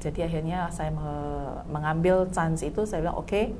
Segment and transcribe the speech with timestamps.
[0.00, 0.90] Jadi akhirnya saya
[1.68, 3.52] mengambil chance itu, saya bilang oke, okay,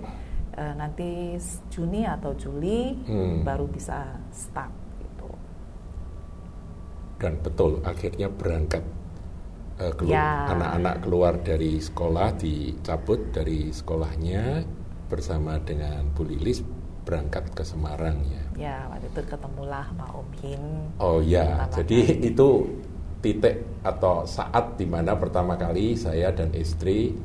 [0.57, 1.37] uh, nanti
[1.71, 3.45] Juni atau Juli hmm.
[3.47, 5.31] baru bisa start gitu.
[7.21, 8.83] Dan betul, akhirnya berangkat
[9.79, 10.51] uh, keluar, ya.
[10.57, 14.65] anak-anak keluar dari sekolah dicabut dari sekolahnya
[15.07, 16.65] bersama dengan Bu Lilis
[17.05, 18.43] berangkat ke Semarang ya.
[18.61, 20.65] Ya, waktu itu ketemulah Pak Om Hin.
[21.01, 22.69] Oh ya, jadi itu
[23.25, 27.17] titik atau saat di mana pertama kali saya dan istri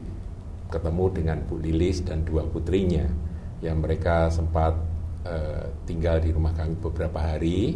[0.71, 3.03] ketemu dengan Bu Lilis dan dua putrinya
[3.59, 4.79] yang mereka sempat
[5.27, 7.75] uh, tinggal di rumah kami beberapa hari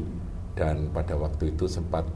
[0.55, 2.07] dan pada waktu itu sempat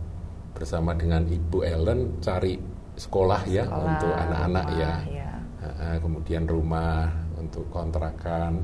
[0.55, 2.55] bersama dengan Ibu Ellen cari
[2.95, 5.31] sekolah ya sekolah, untuk anak-anak ya, ya.
[5.99, 8.59] Kemudian rumah untuk kontrakan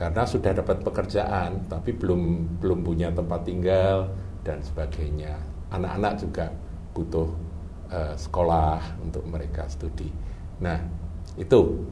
[0.00, 4.08] karena sudah dapat pekerjaan tapi belum belum punya tempat tinggal
[4.40, 5.36] dan sebagainya
[5.68, 6.46] anak-anak juga
[6.96, 7.28] butuh
[7.90, 10.10] uh, sekolah untuk mereka studi.
[10.60, 10.78] Nah,
[11.38, 11.86] itu.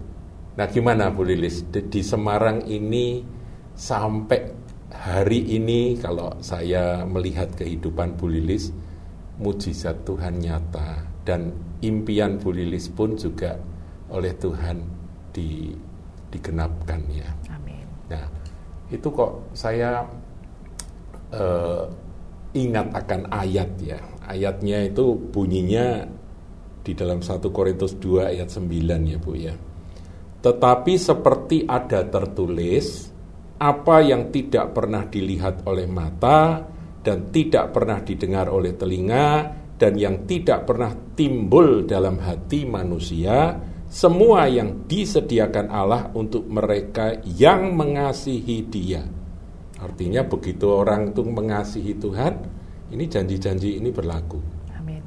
[0.58, 3.22] Nah, gimana Bu Lilis di, di Semarang ini
[3.78, 4.40] sampai
[4.90, 8.74] hari ini kalau saya melihat kehidupan Bu Lilis
[9.38, 13.54] mujizat Tuhan nyata dan impian Bu Lilis pun juga
[14.10, 14.82] oleh Tuhan
[15.30, 15.70] di
[16.28, 17.37] digenapkan ya.
[18.08, 18.26] Nah,
[18.88, 20.04] itu kok saya
[21.32, 21.84] uh,
[22.56, 26.04] ingat akan ayat ya ayatnya itu bunyinya
[26.84, 29.56] di dalam 1 Korintus 2 ayat 9 ya Bu ya.
[30.38, 33.10] Tetapi seperti ada tertulis
[33.58, 36.62] apa yang tidak pernah dilihat oleh mata
[37.02, 39.26] dan tidak pernah didengar oleh telinga
[39.74, 47.72] dan yang tidak pernah timbul dalam hati manusia semua yang disediakan Allah untuk mereka yang
[47.72, 49.04] mengasihi Dia.
[49.80, 52.34] Artinya begitu orang itu mengasihi Tuhan,
[52.92, 54.40] ini janji-janji ini berlaku.
[54.76, 55.00] Amin.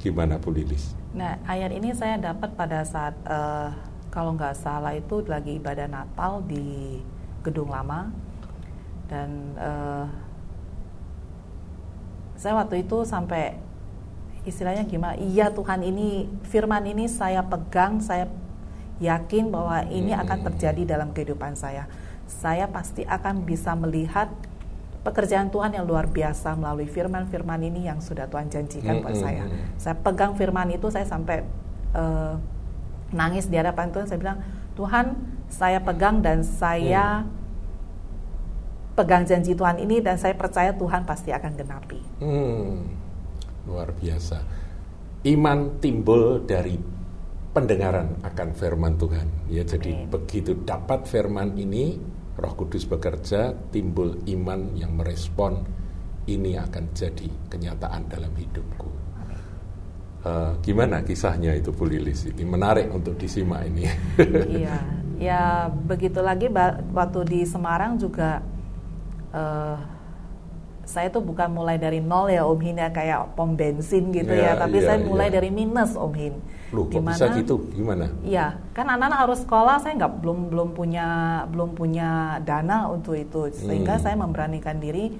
[0.00, 0.96] Gimana Bu Lilis?
[1.12, 3.68] Nah ayat ini saya dapat pada saat uh,
[4.08, 6.96] kalau nggak salah itu lagi ibadah Natal di
[7.44, 8.08] gedung lama
[9.10, 9.28] dan
[9.60, 10.06] uh,
[12.38, 13.56] saya waktu itu sampai
[14.42, 15.14] istilahnya gimana?
[15.18, 18.26] Iya Tuhan ini firman ini saya pegang, saya
[19.02, 20.22] yakin bahwa ini hmm.
[20.22, 21.90] akan terjadi dalam kehidupan saya.
[22.26, 24.30] Saya pasti akan bisa melihat
[25.02, 29.50] pekerjaan Tuhan yang luar biasa melalui firman-firman ini yang sudah Tuhan janjikan buat saya.
[29.74, 31.42] Saya pegang firman itu, saya sampai
[31.92, 32.38] uh,
[33.10, 34.06] nangis di hadapan Tuhan.
[34.06, 34.38] Saya bilang,
[34.78, 35.18] Tuhan,
[35.50, 37.42] saya pegang dan saya mm.
[38.94, 42.00] pegang janji Tuhan ini dan saya percaya Tuhan pasti akan genapi.
[42.22, 43.01] Hmm,
[43.66, 44.38] luar biasa.
[45.22, 46.74] Iman timbul dari
[47.52, 49.28] pendengaran akan firman Tuhan.
[49.52, 50.10] Ya, jadi Amin.
[50.10, 52.00] begitu dapat firman ini
[52.32, 55.62] Roh Kudus bekerja, timbul iman yang merespon
[56.26, 58.90] ini akan jadi kenyataan dalam hidupku.
[60.22, 62.30] Uh, gimana kisahnya itu Bu Lilis?
[62.30, 63.90] Ini menarik untuk disimak ini.
[64.62, 64.78] iya,
[65.18, 66.46] ya begitu lagi
[66.94, 68.38] waktu di Semarang juga
[69.34, 69.76] uh,
[70.92, 74.52] saya tuh bukan mulai dari nol ya Om Hin ya kayak pom bensin gitu ya,
[74.52, 75.40] ya tapi ya, saya mulai ya.
[75.40, 76.36] dari minus Om Hin
[76.72, 77.56] Loh, kok Di mana, bisa gitu?
[77.76, 78.08] Gimana?
[78.24, 81.06] Iya, kan anak-anak harus sekolah, saya nggak belum belum punya
[81.52, 84.02] belum punya dana untuk itu, sehingga hmm.
[84.02, 85.12] saya memberanikan diri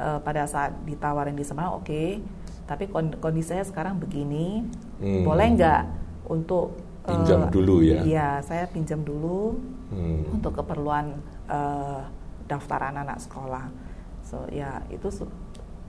[0.00, 2.24] uh, pada saat ditawarin di Semarang, oke, okay,
[2.64, 2.88] tapi
[3.20, 4.64] kondisi saya sekarang begini,
[5.04, 5.28] hmm.
[5.28, 5.82] boleh nggak
[6.32, 8.00] untuk uh, pinjam dulu ya?
[8.00, 9.52] Iya, saya pinjam dulu
[9.92, 10.32] hmm.
[10.32, 11.12] untuk keperluan
[11.52, 12.08] uh,
[12.48, 13.64] daftar anak-anak sekolah.
[14.26, 15.06] So ya itu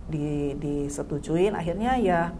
[0.07, 2.31] di disetujuin, akhirnya ya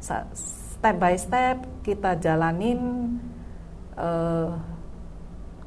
[0.00, 2.80] step by step kita jalanin
[3.96, 4.48] eh,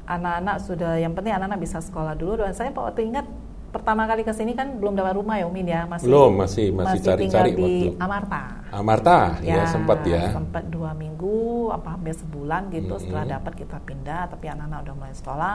[0.06, 2.46] anak-anak sudah yang penting anak-anak bisa sekolah dulu.
[2.46, 3.26] Dan saya waktu ingat
[3.70, 5.82] pertama kali ke sini kan belum dapat rumah ya Umin ya?
[5.86, 8.02] Masih belum masih masih cari-cari di waktu.
[8.02, 8.42] Amarta.
[8.70, 10.30] Amarta ya, ya sempat ya.
[10.30, 13.02] sempat dua minggu apa hampir sebulan gitu -hmm.
[13.02, 15.54] setelah dapat kita pindah tapi anak-anak udah mulai sekolah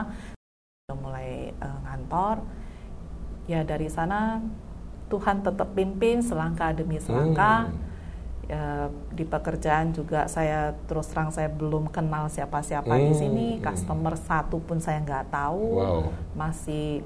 [0.86, 1.30] udah mulai
[1.60, 2.36] uh, ngantor
[3.46, 4.42] ya dari sana
[5.06, 7.70] Tuhan tetap pimpin selangkah demi selangkah.
[7.70, 7.84] Hmm.
[8.46, 13.06] Ya, di pekerjaan juga saya terus terang saya belum kenal siapa-siapa hmm.
[13.10, 15.82] di sini customer satu pun saya nggak tahu.
[15.82, 16.14] Wow.
[16.38, 17.02] masih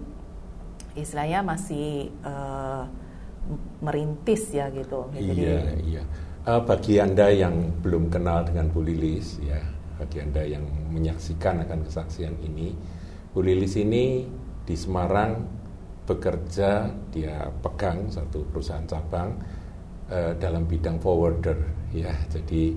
[0.92, 2.84] istilahnya masih uh,
[3.80, 5.08] merintis ya gitu.
[5.16, 6.04] Iya Jadi, iya
[6.46, 9.60] uh, bagi anda yang belum kenal dengan Bu Lilis ya
[10.00, 12.72] bagi anda yang menyaksikan akan kesaksian ini
[13.36, 14.24] Bu Lilis ini
[14.64, 15.59] di Semarang
[16.10, 19.30] bekerja dia pegang satu perusahaan cabang
[20.10, 21.54] uh, dalam bidang forwarder
[21.94, 22.10] ya.
[22.26, 22.74] Jadi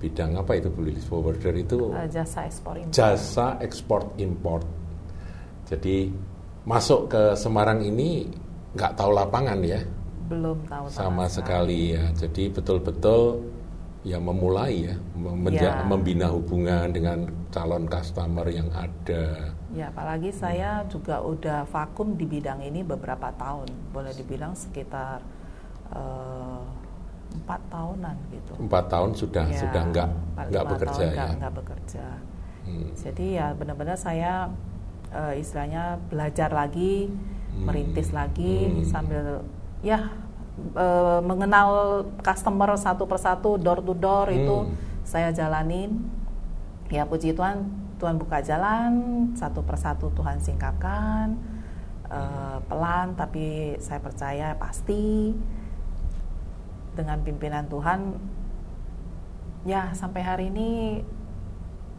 [0.00, 2.94] bidang apa itu Bu Lilis forwarder itu uh, jasa ekspor import.
[2.96, 4.64] Jasa ekspor import.
[5.68, 6.10] Jadi
[6.64, 8.26] masuk ke Semarang ini
[8.72, 9.80] nggak tahu lapangan ya.
[10.22, 12.08] belum tahu sama sekali ya.
[12.16, 13.36] Jadi betul-betul
[14.00, 15.84] ya memulai ya, menja- Ya.
[15.84, 19.51] membina hubungan dengan calon customer yang ada.
[19.72, 25.24] Ya, apalagi saya juga udah vakum di bidang ini beberapa tahun, boleh dibilang sekitar
[25.88, 26.60] eh,
[27.32, 28.52] empat tahunan gitu.
[28.58, 30.08] Empat tahun sudah Ya, sudah nggak
[30.46, 31.26] nggak bekerja tahun ya.
[31.36, 32.06] nggak- bekerja.
[32.62, 32.88] Hmm.
[32.94, 34.52] Jadi ya benar-benar saya
[35.10, 37.12] eh, istilahnya belajar lagi,
[37.50, 37.64] Hmm.
[37.64, 38.84] merintis lagi Hmm.
[38.84, 39.24] sambil
[39.80, 40.08] ya
[40.74, 41.68] eh, mengenal
[42.18, 44.72] customer satu persatu door to door itu Hmm.
[45.02, 46.00] saya jalanin.
[46.88, 47.64] Ya puji Tuhan,
[48.02, 48.90] Tuhan buka jalan
[49.38, 51.38] satu persatu Tuhan singkapkan
[52.10, 55.30] eh, pelan tapi saya percaya pasti
[56.98, 58.18] dengan pimpinan Tuhan
[59.62, 60.98] ya sampai hari ini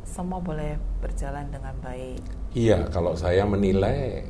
[0.03, 2.19] semua boleh berjalan dengan baik.
[2.51, 4.27] Iya, kalau saya menilai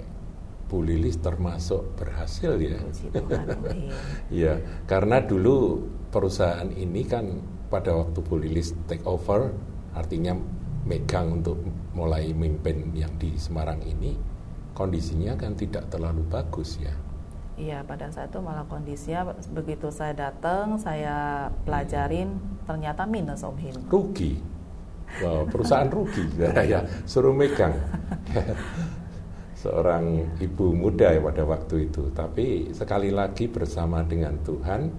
[0.69, 2.77] Bu Lilis termasuk berhasil ya.
[3.09, 3.45] Tuhan.
[4.37, 7.41] Iya, karena dulu perusahaan ini kan
[7.73, 9.49] pada waktu Bu Lilis take over,
[9.97, 10.37] artinya
[10.83, 11.59] megang untuk
[11.95, 14.19] mulai memimpin yang di Semarang ini,
[14.75, 16.91] kondisinya kan tidak terlalu bagus ya.
[17.53, 23.77] Iya, pada saat itu malah kondisinya begitu saya datang, saya pelajarin ternyata minus Om Hin.
[23.94, 24.41] Rugi,
[25.21, 26.25] Wah, perusahaan rugi,
[26.74, 27.77] ya suruh megang.
[29.63, 34.91] Seorang ibu muda ya pada waktu itu, tapi sekali lagi bersama dengan Tuhan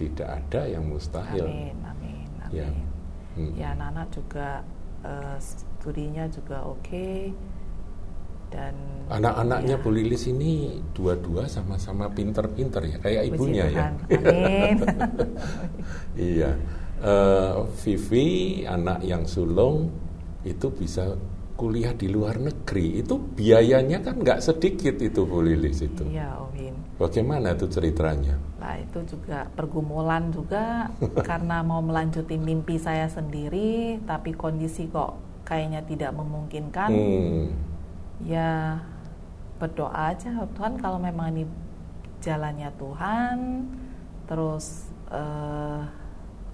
[0.00, 1.46] tidak ada yang mustahil.
[1.46, 2.56] Amin, amin, amin.
[2.56, 2.68] Ya.
[3.36, 3.52] Hmm.
[3.54, 4.48] Ya, anak-anak juga
[5.04, 7.32] eh, studinya juga oke
[8.50, 8.74] dan
[9.10, 13.86] Anak-anaknya ya, Bu Lilis ini dua-dua sama-sama pinter-pinter ya, kayak puji ibunya ya.
[13.90, 13.94] Tuhan.
[14.22, 14.76] Amin.
[16.34, 16.50] iya.
[17.00, 17.52] Eh,
[17.82, 18.28] Vivi,
[18.70, 19.90] anak yang sulung
[20.46, 21.18] itu bisa
[21.60, 23.04] kuliah di luar negeri.
[23.04, 26.08] Itu biayanya kan nggak sedikit itu Bu Lilis itu.
[26.08, 26.74] Iya, Om Hin.
[26.96, 28.40] Bagaimana itu ceritanya?
[28.56, 30.88] Nah itu juga pergumulan juga
[31.28, 36.88] karena mau melanjutin mimpi saya sendiri, tapi kondisi kok kayaknya tidak memungkinkan.
[36.88, 37.52] Hmm.
[38.24, 38.80] Ya
[39.60, 41.44] berdoa aja Tuhan kalau memang ini
[42.24, 43.36] jalannya Tuhan,
[44.24, 45.80] terus eh,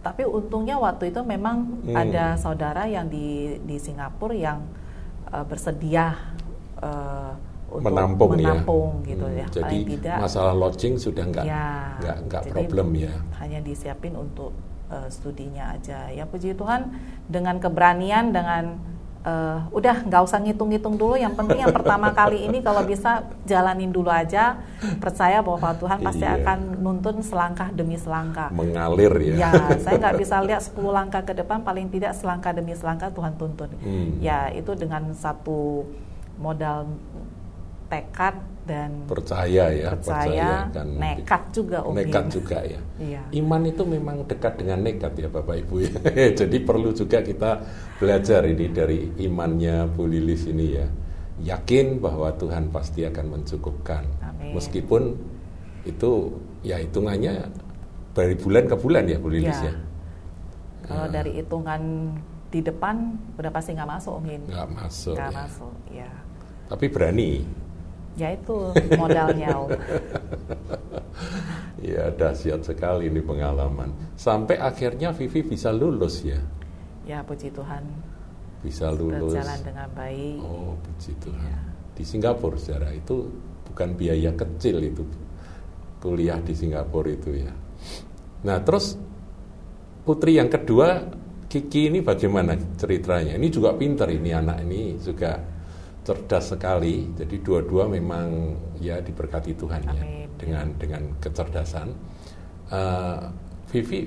[0.03, 1.95] tapi untungnya waktu itu memang Hmm.
[1.95, 4.63] ada saudara yang di di Singapura yang
[5.33, 6.07] eh, bersedia
[6.83, 7.33] eh,
[7.67, 9.09] untuk menampung, menampung ya.
[9.11, 9.47] gitu Hmm, ya.
[9.51, 11.67] Jadi Paling tidak masalah lodging sudah nggak Ya,
[11.99, 13.15] nggak nggak problem ya.
[13.43, 14.55] Hanya disiapin untuk
[14.89, 16.09] eh, studinya aja.
[16.15, 16.95] Ya puji Tuhan
[17.27, 18.79] dengan keberanian dengan
[19.27, 21.19] eh, udah nggak usah ngitung-ngitung dulu.
[21.19, 24.63] Yang penting yang pertama kali ini kalau bisa jalanin dulu aja.
[25.03, 26.39] Percaya bahwa Tuhan pasti Iya.
[26.47, 28.55] akan nuntun selangkah demi selangkah.
[28.55, 29.51] Mengalir ya.
[29.51, 29.53] Ya,
[29.83, 33.71] saya nggak bisa lihat 10 langkah ke depan, paling tidak selangkah demi selangkah Tuhan tuntun.
[33.83, 34.23] Hmm.
[34.23, 35.83] Ya, itu dengan satu
[36.39, 36.87] modal
[37.87, 38.35] tekad
[38.67, 40.89] dan Percaya ya, percaya, kan.
[40.99, 42.35] nekat juga Om Nekat Hin.
[42.35, 42.81] juga ya.
[42.99, 43.23] Iya.
[43.31, 45.93] Iman itu memang dekat dengan nekat ya Bapak Ibu ya.
[46.43, 47.63] Jadi perlu juga kita
[47.97, 50.87] belajar ini dari imannya Bu Lilis ini ya.
[51.37, 54.03] Yakin bahwa Tuhan pasti akan mencukupkan.
[54.21, 54.59] Amin.
[54.59, 55.15] Meskipun
[55.87, 56.35] itu
[56.67, 57.47] ya hitungannya
[58.11, 59.71] dari bulan ke bulan ya Bu Lilis Ya.
[59.71, 59.75] ya.
[60.87, 61.23] Kalau Ya.
[61.23, 61.83] dari hitungan
[62.51, 64.43] di depan udah pasti nggak masuk Om Hin.
[64.51, 65.39] Nggak masuk Nggak ya.
[65.39, 66.11] masuk, ya.
[66.67, 67.31] Tapi berani.
[68.17, 69.53] Ya itu modalnya.
[71.87, 73.95] Ya dahsyat sekali ini pengalaman.
[74.19, 76.41] Sampai akhirnya Vivi bisa lulus ya.
[77.07, 77.85] Ya puji Tuhan
[78.65, 79.31] Bisa lulus.
[79.31, 80.41] berjalan dengan baik.
[80.43, 81.39] Oh, puji Tuhan.
[81.39, 81.59] Iya.
[81.95, 83.31] Di Singapura sejarah itu
[83.71, 85.07] bukan biaya kecil itu
[86.03, 87.55] kuliah di Singapura itu ya.
[88.43, 88.99] Nah, terus
[90.03, 91.07] putri yang kedua
[91.47, 93.39] Kiki ini bagaimana ceritanya?
[93.39, 95.39] Ini juga pinter ini anak ini juga
[96.07, 97.11] cerdas sekali.
[97.19, 100.31] Jadi dua-dua memang ya diberkati Tuhan ya Amin.
[100.39, 101.91] dengan dengan kecerdasan.
[102.71, 103.21] Eh,
[103.67, 104.07] Vivi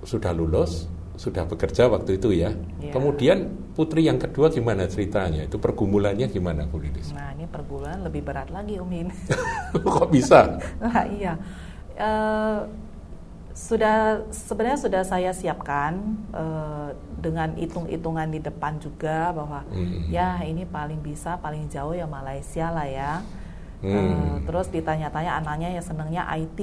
[0.00, 0.88] sudah lulus,
[1.20, 2.56] sudah bekerja waktu itu ya.
[2.80, 2.96] Iya.
[2.96, 5.44] Kemudian putri yang kedua gimana ceritanya?
[5.44, 7.12] Itu pergumulannya gimana Bu Lilis?
[7.12, 9.08] Nah ini per bulan lebih berat lagi Om Hin.
[9.84, 10.56] Kok bisa?
[10.80, 11.36] Nah iya.
[12.00, 12.60] Eh,
[13.60, 16.88] sudah sebenarnya sudah saya siapkan eh,
[17.20, 20.08] dengan hitung-hitungan di depan juga bahwa Hmm.
[20.08, 23.12] ya ini paling bisa paling jauh ya Malaysia lah ya.
[23.84, 23.92] Hmm.
[23.92, 26.60] Eh, terus ditanya-tanya anaknya ya senangnya IT.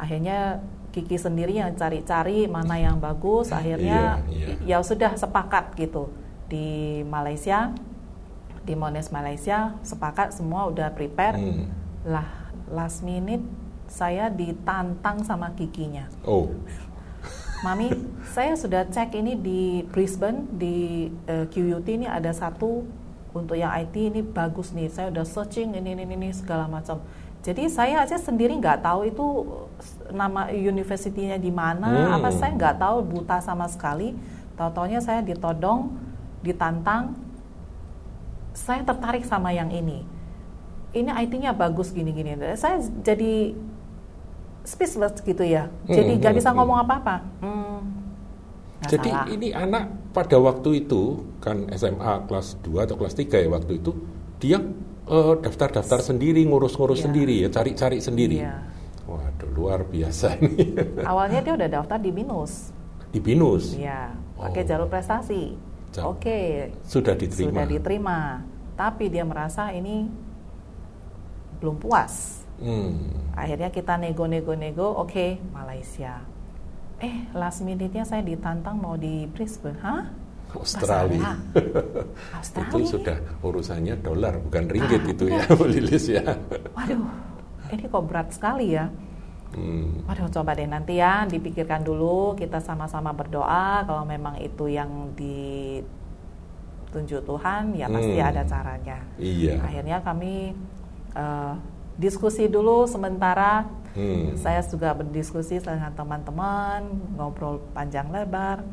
[0.00, 3.52] Akhirnya Kiki sendiri yang cari-cari mana yang bagus.
[3.52, 4.80] Akhirnya Iya, iya.
[4.80, 6.08] ya sudah sepakat gitu
[6.50, 7.70] di Malaysia,
[8.64, 11.36] di Monash Malaysia sepakat semua udah prepare.
[11.38, 11.68] Hmm.
[12.08, 12.26] Lah
[12.72, 13.44] last minute
[13.90, 16.06] saya ditantang sama Kikinya.
[16.22, 16.46] Oh,
[17.60, 17.92] Mami,
[18.32, 22.88] saya sudah cek ini di Brisbane di eh, QUT ini ada satu
[23.36, 24.88] untuk yang IT ini bagus nih.
[24.88, 27.04] Saya udah searching ini ini ini segala macam.
[27.44, 29.26] Jadi saya aja sendiri nggak tahu itu
[30.12, 32.16] nama universitinya di mana, Hmm.
[32.20, 34.16] apa saya nggak tahu buta sama sekali.
[34.56, 35.92] Tahu-taunya saya ditodong,
[36.40, 37.16] ditantang.
[38.56, 40.04] Saya tertarik sama yang ini.
[40.96, 42.36] Ini IT-nya bagus gini-gini.
[42.56, 43.52] Saya jadi
[44.70, 45.66] speechless gitu ya.
[45.84, 46.56] Jadi Hmm, nggak hmm, bisa hmm.
[46.62, 47.16] ngomong apa-apa.
[47.42, 47.78] Hmm,
[48.86, 49.26] Jadi salah.
[49.28, 53.92] ini anak pada waktu itu kan SMA kelas 2 atau kelas 3 ya waktu itu
[54.38, 54.62] dia
[55.04, 57.04] eh, daftar-daftar sendiri, ngurus-ngurus Iya.
[57.10, 58.38] sendiri ya, cari-cari sendiri.
[58.40, 58.62] Iya.
[59.04, 60.70] Waduh, luar biasa ini.
[61.10, 62.70] Awalnya dia udah daftar di BINUS.
[63.10, 64.66] Di BINUS Iya, pakai Oh.
[64.70, 65.58] jalur prestasi.
[66.06, 67.50] Oke, sudah diterima.
[67.50, 68.18] sudah diterima.
[68.78, 70.06] Tapi dia merasa ini
[71.58, 72.39] belum puas.
[72.60, 72.92] Hmm.
[73.32, 76.20] Akhirnya kita nego-nego-nego, oke, Malaysia.
[77.00, 79.80] Eh, last minute-nya saya ditantang mau di Brisbane.
[79.80, 80.04] Hah?
[80.52, 81.38] Australia.
[82.38, 82.68] Australia?
[82.68, 86.26] itu sudah urusannya dolar bukan ringgit Ah, itu ya, Bu Lilis ya.
[86.76, 87.06] Waduh,
[87.70, 88.90] ini kok berat sekali ya.
[89.54, 90.02] Hmm.
[90.06, 92.34] Waduh, coba deh nanti ya dipikirkan dulu.
[92.34, 93.86] Kita sama-sama berdoa.
[93.86, 95.80] Kalau memang itu yang ditunjuk
[97.24, 98.28] Tuhan, ya pasti Hmm.
[98.28, 98.98] ada caranya.
[99.16, 99.54] Iya.
[99.62, 100.52] Akhirnya kami
[101.10, 101.54] eh,
[102.00, 103.68] diskusi dulu sementara.
[103.92, 104.32] Hmm.
[104.34, 106.80] Saya juga berdiskusi dengan teman-teman,
[107.14, 108.64] ngobrol panjang lebar.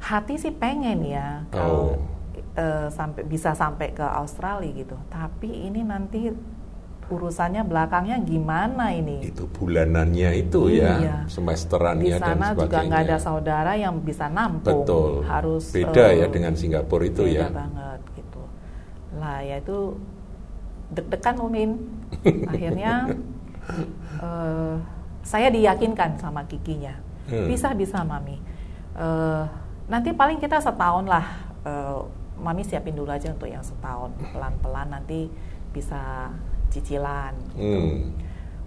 [0.00, 2.56] Hati sih pengen ya kalau Oh.
[2.56, 4.96] eh, sampai bisa sampai ke Australia gitu.
[5.06, 6.32] Tapi ini nanti
[7.06, 9.18] urusannya belakangnya gimana ini?
[9.20, 10.92] Itu bulanannya itu Iya.
[10.96, 12.62] ya, semesterannya Di dan sana sebagainya.
[12.62, 14.86] juga nggak ada saudara yang bisa nampung.
[14.86, 15.26] Betul.
[15.26, 17.46] Harus beda eh, ya dengan Singapura itu beda ya.
[17.50, 18.42] banget gitu.
[19.18, 19.78] Lah ya itu
[20.90, 21.70] deg-degan Umin.
[22.50, 23.08] Akhirnya
[24.20, 24.74] eh,
[25.22, 26.96] saya diyakinkan sama kikinya.
[27.30, 27.46] Hmm.
[27.46, 28.40] Bisa bisa mami.
[28.96, 29.44] Eh,
[29.86, 31.26] nanti paling kita setahun lah.
[31.64, 32.00] Eh,
[32.40, 34.10] mami siapin dulu aja untuk yang setahun.
[34.32, 35.30] Pelan-pelan nanti
[35.70, 36.32] bisa
[36.70, 37.34] cicilan.
[37.54, 37.62] Gitu.
[37.62, 37.98] Hmm.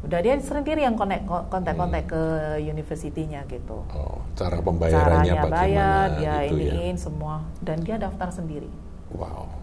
[0.03, 2.23] Udah dia sendiri yang kontak kontak-kontak ke
[2.59, 3.87] universitinya gitu.
[3.87, 6.71] Oh, cara pembayarannya Caranya bagaimana bayar, dia gitu ya.
[6.75, 8.67] iniin semua dan dia daftar sendiri.
[9.15, 9.62] Wow.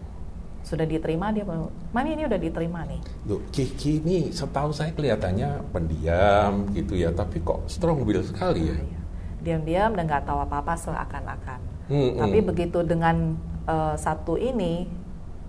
[0.61, 1.43] Sudah diterima dia
[1.91, 7.41] "Mami ini udah diterima nih." Loh, Kiki ini setahu saya kelihatannya pendiam gitu ya, tapi
[7.41, 8.77] kok strong will sekali ya.
[8.77, 8.99] Iya.
[9.41, 11.59] Diam-diam dan nggak tahu apa-apa seakan-akan.
[11.89, 12.47] Hmm, Tapi hmm.
[12.47, 14.85] begitu dengan eh, satu ini,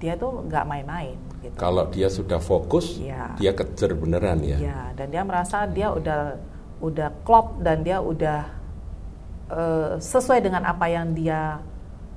[0.03, 1.17] dia tuh nggak main-main.
[1.43, 1.55] Gitu.
[1.59, 3.35] Kalau dia sudah fokus, Iya.
[3.39, 4.59] dia kejar beneran ya.
[4.59, 6.39] Ya, dan dia merasa dia udah
[6.83, 8.47] udah klop dan dia udah
[9.53, 11.61] eh, sesuai dengan apa yang dia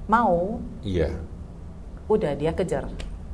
[0.08, 1.12] mau, Iya.
[2.08, 2.86] Udah dia kejar.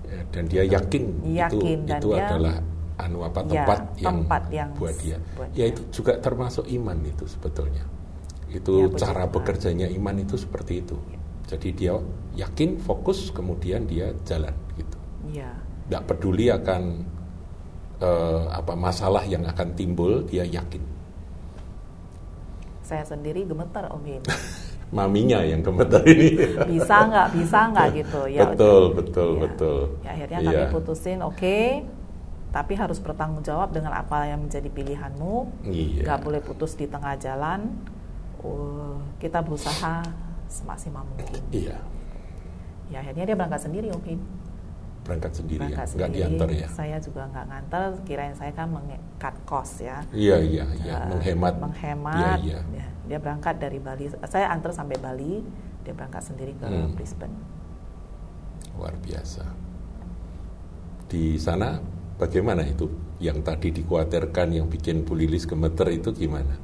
[0.04, 2.56] Ya, dan dia yakin, Yakin, itu dan itu dia- adalah
[3.00, 5.18] anu apa Ya, tempat yang tempat yang buat dia.
[5.34, 5.66] buat ya dia.
[5.72, 7.84] itu juga termasuk iman itu sebetulnya.
[8.48, 9.34] Ya, Itu puji cara Tuhan.
[9.34, 11.00] bekerjanya iman itu seperti itu.
[11.48, 11.94] Jadi dia
[12.34, 14.98] yakin, fokus, kemudian dia jalan gitu.
[15.30, 15.52] Iya.
[15.88, 16.82] Tidak peduli akan
[17.98, 20.82] eh, apa masalah yang akan timbul, dia yakin.
[22.82, 24.24] Saya sendiri gemeter Om Hin.
[24.92, 26.36] Maminya yang gemeter ini.
[26.76, 28.22] Bisa nggak, bisa nggak gitu.
[28.28, 28.96] Ya, betul, udah.
[29.00, 29.40] betul, Ya.
[29.40, 29.80] betul.
[30.04, 30.68] Ya, akhirnya kami Iya.
[30.68, 31.60] putusin, oke,
[32.52, 35.36] tapi harus bertanggung jawab dengan apa yang menjadi pilihanmu.
[35.64, 36.04] Iya.
[36.04, 37.72] Nggak boleh putus di tengah jalan.
[38.42, 40.04] Uh, kita berusaha
[40.50, 41.40] semaksimal mungkin.
[41.50, 41.78] Iya,
[42.90, 44.20] Ya akhirnya dia berangkat sendiri Om Hin.
[45.02, 46.68] berangkat sendiri Berangkat ya, nggak diantar ya.
[46.68, 47.90] Saya juga nggak nganter.
[48.04, 50.04] Kirain saya kan meng-cut cost ya.
[50.12, 51.54] Iya, iya, iya, Eh, menghemat.
[51.58, 52.38] menghemat.
[52.44, 52.60] Iya, iya.
[52.76, 54.08] Ya, dia berangkat dari Bali.
[54.24, 55.44] Saya antar sampai Bali.
[55.84, 56.96] Dia berangkat sendiri ke Hmm.
[56.96, 57.36] Brisbane.
[58.80, 59.44] Luar biasa.
[61.12, 61.76] Di sana
[62.16, 62.88] bagaimana itu?
[63.20, 66.56] Yang tadi dikhawatirkan yang bikin Bu Lilis gemeter itu gimana?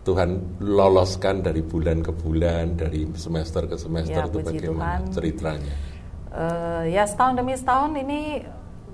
[0.00, 5.12] Tuhan loloskan dari bulan ke bulan, dari semester ke semester Ya, itu bagaimana Tuhan.
[5.12, 5.74] ceritanya?
[6.32, 8.40] Eh, ya setahun demi setahun ini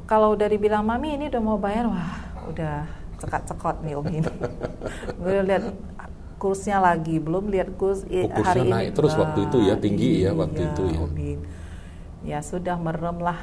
[0.04, 2.10] kalau udah dibilang mami ini udah mau bayar wah
[2.50, 2.84] udah
[3.22, 4.28] cekat-cekot nih om ini.
[5.22, 5.64] Gue lihat
[6.36, 9.72] kursnya lagi belum lihat kurs i- Oh, kursnya hari ini naik terus waktu itu ya,
[9.72, 11.00] Wah, tinggi ya waktu itu ya.
[11.00, 11.38] Om Hin.
[12.22, 13.38] Ya sudah merem lah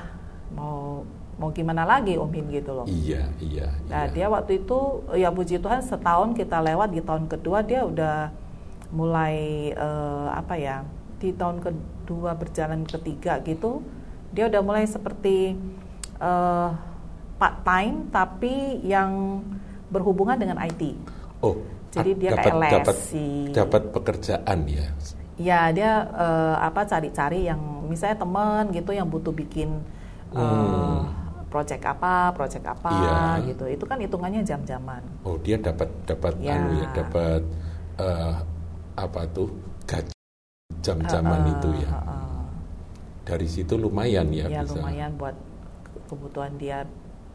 [0.51, 1.01] mau
[1.33, 2.85] mau gimana lagi om Hin gitu loh.
[2.85, 4.13] Iya, iya, Nah iya.
[4.13, 4.79] dia waktu itu
[5.13, 8.29] ya puji Tuhan setahun kita lewat di tahun kedua dia udah
[8.89, 9.35] mulai
[9.69, 10.85] eh, apa ya
[11.17, 13.81] di tahun kedua berjalan ketiga gitu
[14.29, 15.57] dia udah mulai seperti
[16.19, 16.69] eh,
[17.33, 19.41] part time tapi yang
[19.89, 20.93] berhubungan dengan IT.
[21.39, 21.57] Oh,
[21.93, 22.97] Jadi dia dapat kayak dapat
[23.53, 24.85] dapat pekerjaan ya.
[25.37, 29.81] Ya dia eh, apa cari-cari yang misalnya teman gitu yang butuh bikin
[30.33, 31.05] eh, Hmm.
[31.53, 33.53] project apa, project apa Iya.
[33.53, 33.65] gitu.
[33.69, 35.05] Itu kan hitungannya jam-jaman.
[35.21, 36.57] Oh, dia dapat dapat Ya.
[36.57, 37.41] anu ya, dapat
[38.01, 38.33] eh,
[38.97, 39.53] apa tuh
[39.85, 40.13] gaji
[40.81, 41.89] jam-jaman Heeh, itu ya.
[41.93, 42.41] heeh.
[43.23, 44.73] Dari situ lumayan ya, Ya bisa.
[44.75, 45.37] lumayan buat
[46.09, 46.83] kebutuhan dia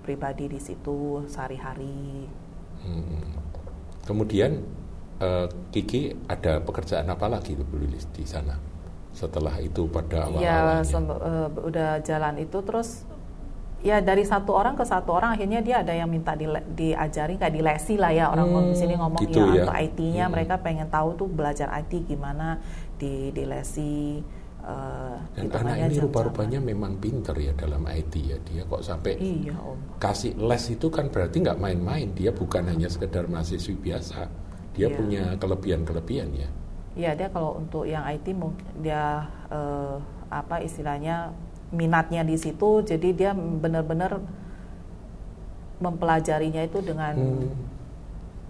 [0.03, 2.27] pribadi di situ sehari-hari.
[2.83, 3.39] Hmm.
[4.09, 4.65] Kemudian
[5.21, 8.57] uh, Kiki ada pekerjaan apa lagi Bu Lilis di sana
[9.13, 10.81] setelah itu pada awal-awalnya?
[10.81, 13.05] Ya, uh, udah jalan itu terus
[13.79, 17.55] ya dari satu orang ke satu orang akhirnya dia ada yang minta di, diajari kayak
[17.55, 20.33] di lesi lah ya orang hmm, di sini ngomong gitu ya, ya untuk IT-nya hmm.
[20.35, 22.59] mereka pengen tahu tuh belajar IT gimana
[22.99, 24.19] di di lesi
[24.65, 28.37] uh, dan anak ini rupa-rupanya memang pinter ya dalam IT ya.
[28.43, 29.79] Dia kok sampai iya, om.
[30.03, 32.11] kasih les itu kan berarti nggak main-main.
[32.17, 34.27] Dia bukan hanya sekedar mahasiswi biasa.
[34.75, 34.97] Dia iya.
[34.97, 36.49] punya kelebihan-kelebihan ya.
[36.99, 38.35] Iya dia kalau untuk yang IT
[38.83, 39.23] dia
[39.55, 41.31] uh, apa istilahnya
[41.71, 44.19] minatnya di situ jadi dia benar-benar
[45.79, 47.15] mempelajarinya itu dengan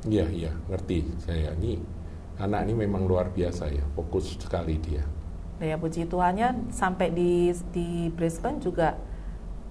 [0.07, 0.39] Iya hmm.
[0.39, 0.53] iya.
[0.71, 1.53] Ngerti saya.
[1.59, 1.77] Ini
[2.39, 3.85] anak ini memang luar biasa ya.
[3.93, 5.05] Fokus sekali dia.
[5.59, 8.95] Ya puji Tuhannya sampai di di Brisbane juga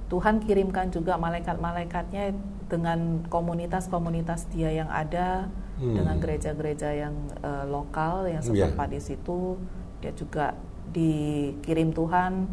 [0.07, 2.31] Tuhan kirimkan juga malaikat-malaikatnya
[2.71, 5.95] dengan komunitas-komunitas dia yang ada hmm.
[5.95, 8.71] dengan gereja-gereja yang uh, lokal yang iya.
[8.71, 8.95] setempat yeah.
[8.95, 9.39] di situ
[9.99, 10.55] dia juga
[10.91, 12.47] dikirim Tuhan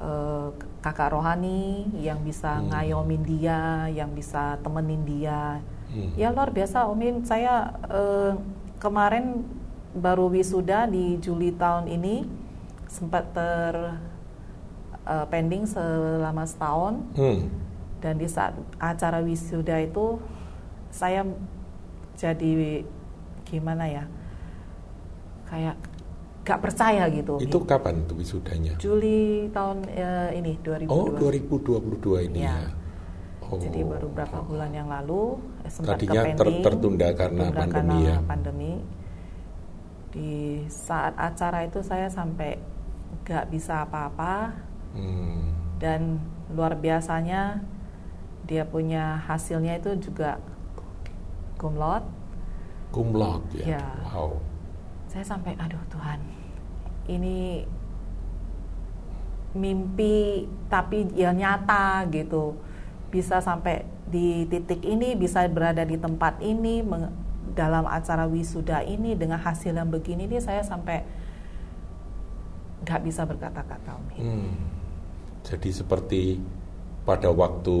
[0.00, 0.48] uh,
[0.80, 2.72] kakak rohani yang bisa hmm.
[2.72, 5.60] ngayomin dia, yang bisa temenin dia.
[5.92, 6.10] Hmm.
[6.16, 8.40] Ya luar biasa Omin, saya uh,
[8.80, 9.44] kemarin
[9.92, 12.39] baru wisuda di Juli tahun ini
[12.90, 13.74] sempat ter
[15.06, 16.98] uh, pending selama setahun.
[17.14, 17.46] Hmm.
[18.02, 20.18] Dan di saat acara wisuda itu
[20.90, 21.22] saya
[22.18, 22.82] jadi
[23.46, 24.04] gimana ya?
[25.46, 25.76] Kayak
[26.42, 27.38] gak percaya gitu.
[27.38, 28.74] Itu kapan tuh wisudanya?
[28.82, 30.90] Juli tahun uh, ini 2022.
[30.90, 32.58] Oh 2022 ini ya.
[32.58, 32.68] ya.
[33.50, 33.58] Oh.
[33.58, 38.08] Jadi baru beberapa bulan yang lalu eh, sempat Tadinya ter tertunda karena tertunda pandemi karena
[38.08, 38.16] ya.
[38.22, 38.72] Pandemi.
[40.10, 40.32] Di
[40.66, 42.58] saat acara itu saya sampai
[43.26, 44.54] gak bisa apa-apa.
[44.96, 45.54] Hmm.
[45.80, 46.18] Dan
[46.50, 47.62] luar biasanya
[48.44, 50.42] dia punya hasilnya itu juga
[51.56, 52.02] kumlot.
[52.90, 53.78] Kumlot ya.
[53.78, 53.86] ya.
[54.10, 54.42] Wow.
[55.06, 56.40] Saya sampai aduh Tuhan
[57.10, 57.66] ini
[59.50, 62.54] mimpi tapi ya nyata gitu
[63.10, 66.86] bisa sampai di titik ini bisa berada di tempat ini
[67.50, 71.02] dalam acara wisuda ini dengan hasil yang begini ini saya sampai
[72.84, 74.50] nggak bisa berkata-kata hmm.
[75.44, 76.40] jadi seperti
[77.04, 77.78] pada waktu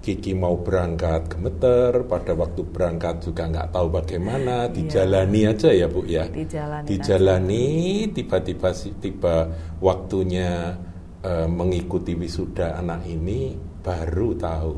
[0.00, 4.72] Kiki mau berangkat gemeter, pada waktu berangkat juga nggak tahu bagaimana, iya.
[4.72, 6.24] dijalani aja ya Bu ya.
[6.24, 6.88] Dijalani.
[6.88, 7.68] Dijalani,
[8.08, 9.36] tiba-tiba tiba
[9.76, 10.72] waktunya
[11.20, 13.52] uh, mengikuti wisuda anak ini,
[13.84, 14.74] baru tahu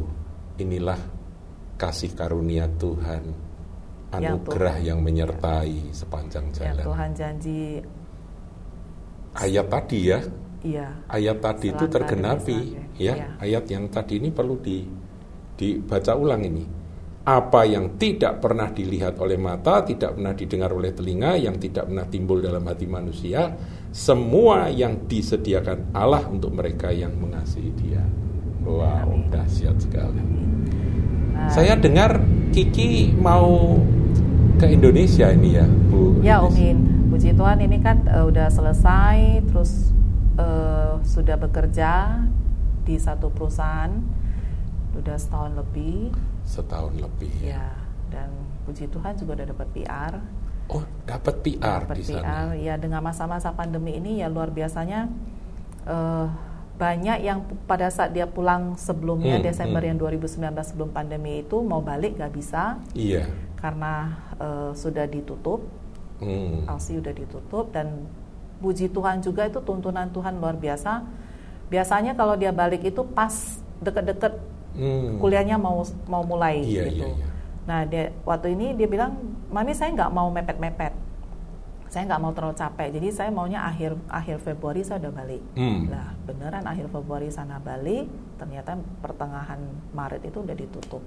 [0.58, 0.98] inilah
[1.78, 3.22] kasih karunia Tuhan,
[4.10, 6.82] anugerah yang, yang menyertai sepanjang jalan.
[6.82, 7.62] Yang Tuhan janji.
[9.32, 10.20] Ayat tadi ya.
[10.62, 10.86] Iya.
[11.10, 12.58] Ayat tadi itu tergenapi,
[13.00, 13.14] ya.
[13.18, 13.26] ya.
[13.42, 14.86] Ayat yang tadi ini perlu di
[15.58, 16.64] dibaca ulang ini.
[17.22, 22.02] Apa yang tidak pernah dilihat oleh mata, tidak pernah didengar oleh telinga, yang tidak pernah
[22.10, 23.54] timbul dalam hati manusia,
[23.94, 28.02] semua yang disediakan Allah untuk mereka yang mengasihi Dia.
[28.66, 30.22] Wow, dahsyat sekali.
[31.50, 33.78] Saya dengar Kiki mau
[34.58, 36.22] ke Indonesia ini ya, Bu.
[36.22, 37.01] Ya, Umin.
[37.12, 39.92] Puji Tuhan ini kan uh, udah selesai, terus
[40.40, 42.24] uh, sudah bekerja
[42.88, 43.92] di satu perusahaan
[44.96, 46.16] udah setahun lebih.
[46.48, 48.28] Setahun lebih ya, ya dan
[48.68, 50.12] puji Tuhan juga udah dapat PR
[50.68, 52.52] oh dapat PR dapat di PR sana.
[52.54, 55.08] ya dengan masa-masa pandemi ini ya luar biasanya
[55.88, 56.28] uh,
[56.76, 59.88] banyak yang pada saat dia pulang sebelumnya hmm, Desember hmm.
[59.94, 62.80] yang 2019 sebelum pandemi itu mau balik gak bisa.
[62.96, 63.28] Iya.
[63.54, 65.62] Karena uh, sudah ditutup
[66.22, 66.70] hmm.
[67.02, 68.06] Udah ditutup dan
[68.62, 71.02] puji Tuhan juga itu tuntunan Tuhan luar biasa
[71.66, 74.38] biasanya kalau dia balik itu pas deket-deket
[74.78, 75.18] hmm.
[75.18, 77.08] kuliahnya mau mau mulai iya, gitu.
[77.10, 77.26] Iya, iya.
[77.62, 79.14] Nah dia waktu ini dia bilang,
[79.48, 80.94] mami saya nggak mau mepet-mepet,
[81.86, 85.42] saya nggak mau terlalu capek, jadi saya maunya akhir akhir Februari saya udah balik.
[85.54, 85.86] Hmm.
[85.86, 89.62] Nah beneran akhir Februari sana balik, ternyata pertengahan
[89.94, 91.02] Maret itu udah ditutup.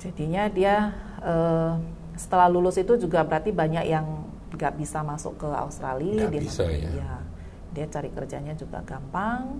[0.00, 1.76] Jadinya dia uh,
[2.14, 4.06] setelah lulus itu juga berarti banyak yang
[4.54, 6.26] nggak bisa masuk ke Australia.
[6.26, 6.90] Gak dia bisa ya.
[6.90, 7.12] ya.
[7.74, 9.58] Dia cari kerjanya juga gampang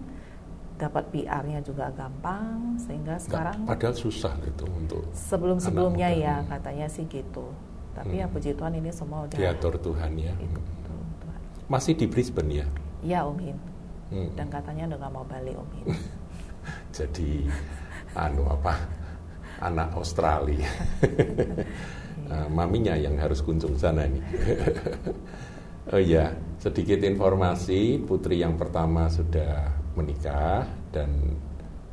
[0.74, 6.90] dapat PR-nya juga gampang sehingga sekarang Gak, padahal susah itu untuk sebelum sebelumnya ya katanya
[6.90, 7.54] sih gitu
[7.94, 8.34] tapi ya hmm.
[8.34, 10.60] ya puji Tuhan ini semua udah diatur Tuhan ya itu,
[11.22, 11.40] Tuhan.
[11.70, 12.66] masih di Brisbane ya
[13.06, 13.58] iya Om Hin
[14.10, 14.30] hmm.
[14.34, 15.86] dan katanya udah gak mau balik Om Hin
[16.98, 17.30] jadi
[18.18, 18.74] anu apa
[19.62, 20.66] anak Australia
[22.30, 24.22] uh, maminya yang harus kunjung sana nih
[25.92, 31.36] oh iya sedikit informasi putri yang pertama sudah menikah dan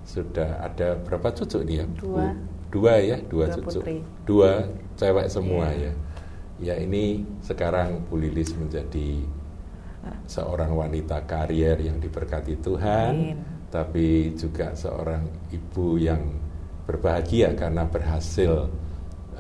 [0.02, 1.86] sudah ada berapa cucu nih ya?
[1.94, 2.26] Dua.
[2.72, 3.80] Dua ya, dua, Dua cucu.
[3.80, 3.98] putri.
[4.26, 4.52] Dua
[4.98, 5.92] cewek semua Iya.
[5.92, 5.94] ya.
[6.62, 9.22] Ya ini sekarang Bu Lilis menjadi
[10.26, 13.38] seorang wanita karier yang diberkati Tuhan, Amin.
[13.70, 16.22] tapi juga seorang ibu yang
[16.90, 18.66] berbahagia karena berhasil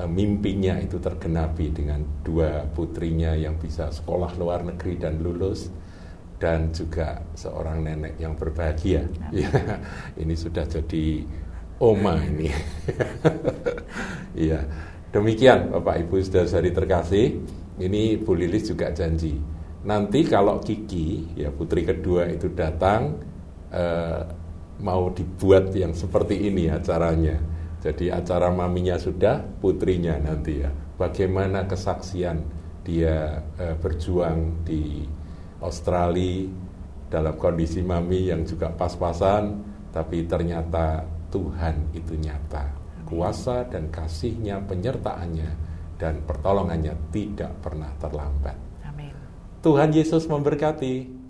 [0.07, 5.67] mimpinya itu tergenapi dengan dua putrinya yang bisa sekolah luar negeri dan lulus
[6.41, 9.05] dan juga seorang nenek yang berbahagia.
[9.29, 9.49] Ya,
[10.17, 11.25] ini sudah jadi
[11.81, 12.49] oma ini.
[14.31, 14.63] Iya.
[15.11, 17.25] Demikian Bapak Ibu Saudara-saudari terkasih,
[17.83, 19.35] ini Bu Lilis juga janji.
[19.83, 23.19] Nanti kalau Kiki, ya putri kedua itu datang
[23.75, 24.23] eh,
[24.79, 27.37] mau dibuat yang seperti ini acaranya.
[27.81, 30.69] Jadi acara maminya sudah, putrinya nanti ya.
[31.01, 32.45] Bagaimana kesaksian
[32.85, 35.01] dia eh, berjuang di
[35.61, 36.45] Australia
[37.09, 42.79] dalam kondisi mami yang juga pas-pasan, tapi ternyata Tuhan itu nyata.
[43.03, 45.51] Kuasa dan kasihnya, penyertaannya,
[45.99, 48.55] dan pertolongannya tidak pernah terlambat.
[48.87, 49.11] Amin.
[49.59, 51.20] Tuhan Yesus memberkati.